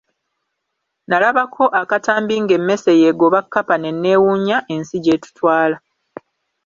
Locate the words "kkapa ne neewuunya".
3.45-4.57